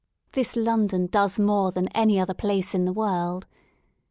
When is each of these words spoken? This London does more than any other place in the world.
This 0.31 0.55
London 0.55 1.05
does 1.05 1.37
more 1.37 1.71
than 1.71 1.87
any 1.89 2.19
other 2.19 2.33
place 2.33 2.73
in 2.73 2.85
the 2.85 2.91
world. 2.91 3.45